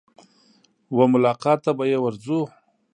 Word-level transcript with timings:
وه 0.95 1.05
ملاقات 1.13 1.59
ته 1.65 1.71
به 1.77 1.83
يې 1.91 1.97
ورځو. 2.01 2.39